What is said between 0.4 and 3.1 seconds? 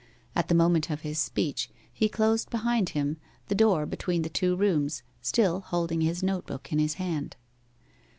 the moment of his speech, he closed behind